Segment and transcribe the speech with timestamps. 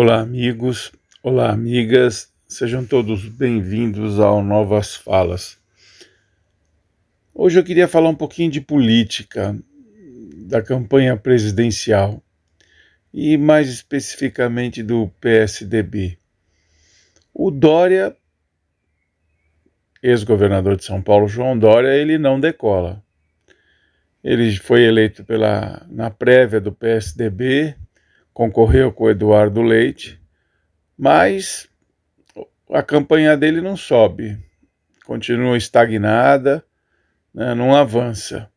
[0.00, 0.92] Olá, amigos,
[1.24, 5.58] olá, amigas, sejam todos bem-vindos ao Novas Falas.
[7.34, 9.58] Hoje eu queria falar um pouquinho de política,
[10.46, 12.22] da campanha presidencial
[13.12, 16.16] e, mais especificamente, do PSDB.
[17.34, 18.16] O Dória,
[20.00, 23.02] ex-governador de São Paulo, João Dória, ele não decola.
[24.22, 27.74] Ele foi eleito pela, na prévia do PSDB
[28.38, 30.16] concorreu com o Eduardo Leite,
[30.96, 31.68] mas
[32.70, 34.38] a campanha dele não sobe,
[35.04, 36.64] continua estagnada,
[37.34, 38.48] né, não avança.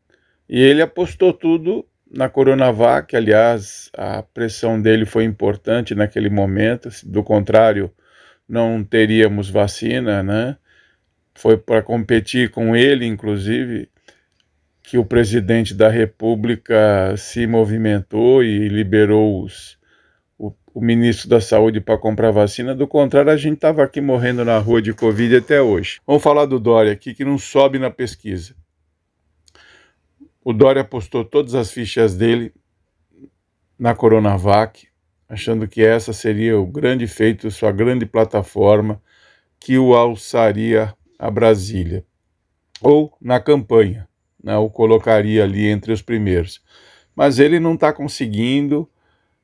[0.48, 7.24] E ele apostou tudo na Coronavac, aliás, a pressão dele foi importante naquele momento, do
[7.24, 7.92] contrário,
[8.48, 10.58] não teríamos vacina, né?
[11.34, 13.90] Foi para competir com ele, inclusive,
[14.84, 19.78] que o presidente da República se movimentou e liberou os,
[20.38, 22.74] o, o ministro da Saúde para comprar vacina.
[22.74, 26.00] Do contrário, a gente estava aqui morrendo na rua de Covid até hoje.
[26.06, 28.56] Vamos falar do Dória aqui, que não sobe na pesquisa.
[30.44, 32.52] O Dória postou todas as fichas dele
[33.78, 34.88] na Coronavac,
[35.30, 39.02] achando que essa seria o grande feito, sua grande plataforma
[39.60, 42.04] que o alçaria a Brasília.
[42.82, 44.10] Ou na campanha
[44.44, 46.62] né, o colocaria ali entre os primeiros.
[47.16, 48.90] Mas ele não está conseguindo,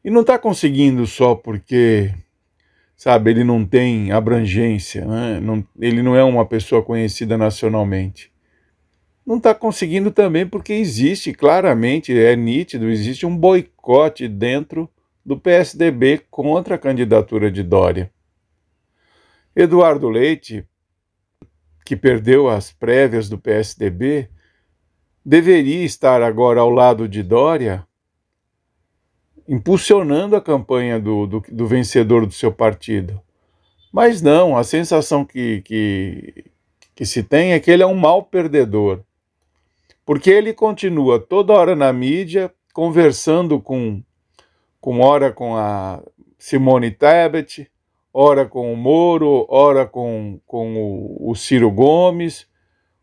[0.03, 2.13] e não está conseguindo só porque,
[2.95, 5.39] sabe, ele não tem abrangência, né?
[5.39, 8.31] não, ele não é uma pessoa conhecida nacionalmente.
[9.25, 14.89] Não está conseguindo também porque existe claramente, é nítido, existe um boicote dentro
[15.25, 18.09] do PSDB contra a candidatura de Dória.
[19.53, 20.65] Eduardo Leite,
[21.83, 24.29] que perdeu as prévias do PSDB,
[25.27, 27.85] deveria estar agora ao lado de Dória,
[29.45, 33.21] impulsionando a campanha do, do, do vencedor do seu partido.
[33.91, 36.45] Mas não, a sensação que, que,
[36.95, 39.01] que se tem é que ele é um mau perdedor.
[40.05, 44.01] Porque ele continua toda hora na mídia, conversando com,
[44.79, 46.01] com ora com a
[46.39, 47.69] Simone Tebet,
[48.13, 52.47] ora com o Moro, ora com, com o, o Ciro Gomes,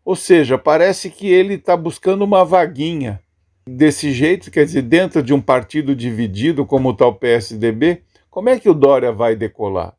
[0.05, 3.21] ou seja, parece que ele está buscando uma vaguinha.
[3.67, 8.61] Desse jeito, quer dizer, dentro de um partido dividido como o tal PSDB, como é
[8.61, 9.97] que o Dória vai decolar?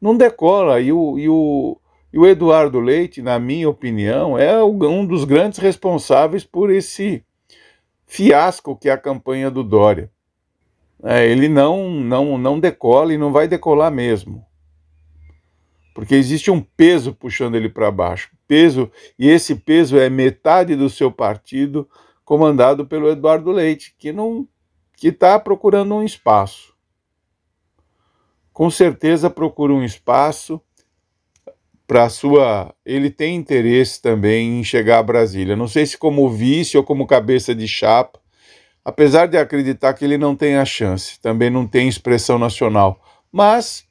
[0.00, 0.80] Não decola.
[0.80, 1.80] E o, e o,
[2.12, 7.22] e o Eduardo Leite, na minha opinião, é um dos grandes responsáveis por esse
[8.06, 10.10] fiasco que é a campanha do Dória.
[11.04, 14.44] É, ele não, não, não decola e não vai decolar mesmo
[15.94, 18.33] porque existe um peso puxando ele para baixo.
[18.46, 21.88] Peso, e esse peso é metade do seu partido,
[22.24, 24.46] comandado pelo Eduardo Leite, que não
[24.96, 26.74] que está procurando um espaço.
[28.52, 30.60] Com certeza procura um espaço
[31.86, 32.74] para sua.
[32.84, 35.56] Ele tem interesse também em chegar a Brasília.
[35.56, 38.20] Não sei se como vice ou como cabeça de chapa,
[38.84, 43.02] apesar de acreditar que ele não tem a chance, também não tem expressão nacional.
[43.32, 43.86] Mas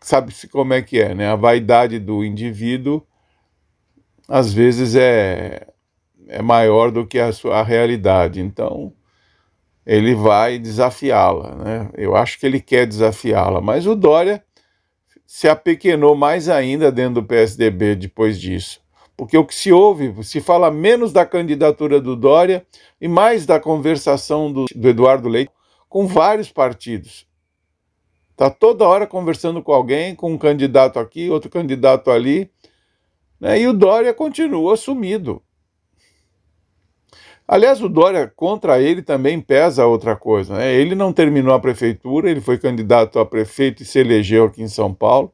[0.00, 1.28] sabe-se como é que é, né?
[1.28, 3.06] A vaidade do indivíduo
[4.28, 5.66] às vezes é,
[6.28, 8.40] é maior do que a, sua, realidade.
[8.40, 8.92] Então,
[9.86, 11.90] ele vai desafiá-la, né?
[11.96, 14.44] Eu acho que ele quer desafiá-la, mas o Dória
[15.26, 18.80] se apequenou mais ainda dentro do PSDB depois disso.
[19.16, 22.64] Porque o que se ouve, se fala menos da candidatura do Dória
[23.00, 25.50] e mais da conversação do, do Eduardo Leite
[25.88, 27.26] com vários partidos.
[28.30, 32.48] Está toda hora conversando com alguém, com um candidato aqui, outro candidato ali,
[33.40, 33.60] né?
[33.60, 35.42] e o Dória continua sumido.
[37.46, 40.58] Aliás, o Dória, contra ele também pesa outra coisa.
[40.58, 40.74] Né?
[40.74, 44.68] Ele não terminou a prefeitura, ele foi candidato a prefeito e se elegeu aqui em
[44.68, 45.32] São Paulo.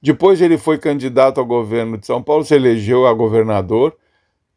[0.00, 3.96] Depois ele foi candidato ao governo de São Paulo, se elegeu a governador.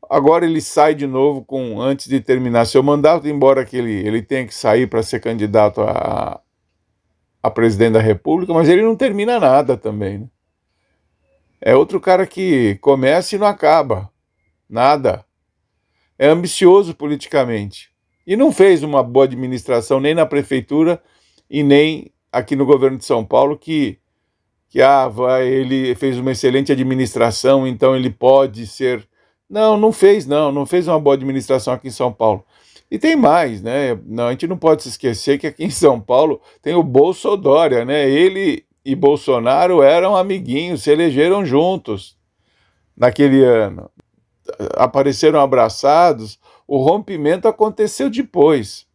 [0.08, 4.22] Agora ele sai de novo com antes de terminar seu mandato, embora que ele, ele
[4.22, 6.40] tenha que sair para ser candidato a,
[7.42, 10.20] a presidente da República, mas ele não termina nada também.
[10.20, 10.28] Né?
[11.66, 14.12] É outro cara que começa e não acaba.
[14.70, 15.26] Nada.
[16.16, 17.90] É ambicioso politicamente.
[18.26, 21.02] E não fez uma boa administração nem na prefeitura
[21.50, 23.98] e nem aqui no governo de São Paulo, que,
[24.70, 29.08] que ah, vai, ele fez uma excelente administração, então ele pode ser.
[29.50, 30.52] Não, não fez, não.
[30.52, 32.46] Não fez uma boa administração aqui em São Paulo.
[32.92, 34.00] E tem mais, né?
[34.06, 37.84] Não, a gente não pode se esquecer que aqui em São Paulo tem o Bolsodória,
[37.84, 38.08] né?
[38.08, 42.16] Ele e Bolsonaro eram amiguinhos, se elegeram juntos
[42.96, 43.90] naquele ano.
[44.76, 48.86] Apareceram abraçados, o rompimento aconteceu depois.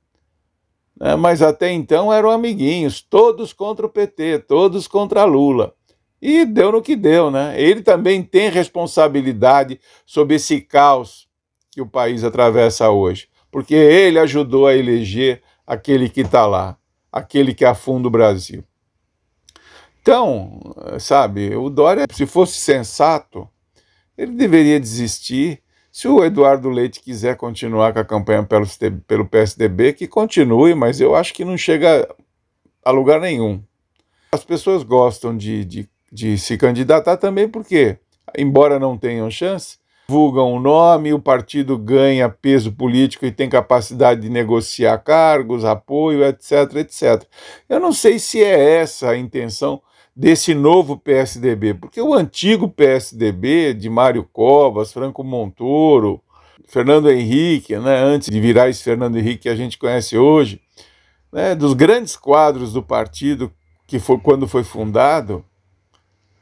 [0.96, 1.16] Né?
[1.16, 5.74] Mas até então eram amiguinhos, todos contra o PT, todos contra Lula.
[6.22, 7.54] E deu no que deu, né?
[7.60, 11.26] Ele também tem responsabilidade sobre esse caos
[11.70, 16.76] que o país atravessa hoje, porque ele ajudou a eleger aquele que está lá,
[17.10, 18.62] aquele que afunda o Brasil.
[20.00, 20.60] Então,
[20.98, 23.48] sabe, o Dória, se fosse sensato,
[24.16, 25.62] ele deveria desistir.
[25.92, 28.66] Se o Eduardo Leite quiser continuar com a campanha pelo,
[29.06, 32.08] pelo PSDB, que continue, mas eu acho que não chega
[32.84, 33.62] a lugar nenhum.
[34.32, 37.98] As pessoas gostam de, de de se candidatar também porque,
[38.36, 44.22] embora não tenham chance, divulgam o nome, o partido ganha peso político e tem capacidade
[44.22, 47.24] de negociar cargos, apoio, etc, etc.
[47.68, 49.80] Eu não sei se é essa a intenção
[50.14, 56.20] desse novo PSDB, porque o antigo PSDB de Mário Covas, Franco Montoro,
[56.66, 60.60] Fernando Henrique, né, antes de virar esse Fernando Henrique que a gente conhece hoje,
[61.32, 63.52] né, dos grandes quadros do partido
[63.86, 65.44] que foi quando foi fundado,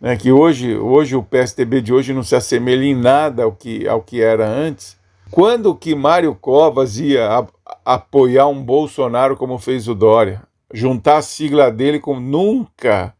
[0.00, 3.88] né, que hoje, hoje o PSDB de hoje não se assemelha em nada ao que,
[3.88, 4.96] ao que era antes.
[5.30, 7.46] Quando que Mário Covas ia a,
[7.84, 10.42] apoiar um Bolsonaro como fez o Dória?
[10.72, 13.14] Juntar a sigla dele com nunca.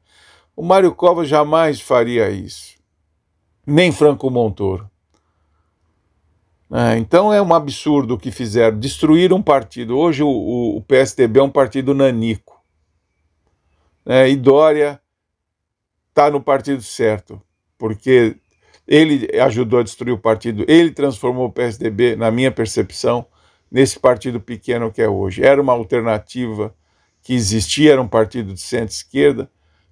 [0.58, 2.74] O Mário Covas jamais faria isso.
[3.64, 4.90] Nem Franco Montoro.
[6.68, 8.76] É, então é um absurdo o que fizeram.
[8.76, 9.96] Destruir um partido.
[9.96, 12.60] Hoje o, o, o PSDB é um partido nanico.
[14.04, 15.00] É, e Dória
[16.08, 17.40] está no partido certo,
[17.78, 18.34] porque
[18.84, 23.24] ele ajudou a destruir o partido, ele transformou o PSDB, na minha percepção,
[23.70, 25.40] nesse partido pequeno que é hoje.
[25.40, 26.74] Era uma alternativa
[27.22, 29.48] que existia, era um partido de centro-esquerda,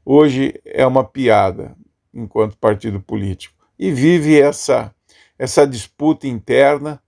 [0.07, 1.77] hoje é uma piada
[2.15, 3.57] enquanto partido político.
[3.77, 4.95] E vive essa,
[5.37, 7.03] essa disputa interna,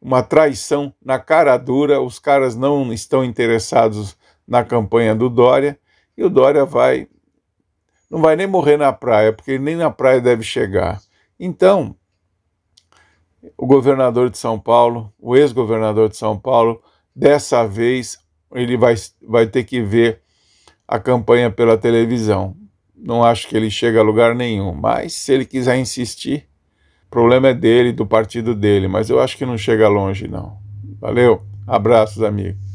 [0.00, 4.16] uma traição na cara dura, os caras não estão interessados
[4.46, 5.78] na campanha do Dória,
[6.16, 7.08] e o Dória vai
[8.08, 11.00] não vai nem morrer na praia, porque nem na praia deve chegar.
[11.38, 11.94] Então,
[13.56, 16.82] o governador de São Paulo, o ex-governador de São Paulo,
[17.14, 18.18] dessa vez
[18.52, 20.20] ele vai, vai ter que ver
[20.90, 22.56] a campanha pela televisão.
[22.96, 26.48] Não acho que ele chega a lugar nenhum, mas se ele quiser insistir,
[27.06, 30.58] o problema é dele, do partido dele, mas eu acho que não chega longe, não.
[31.00, 32.69] Valeu, abraços, amigos.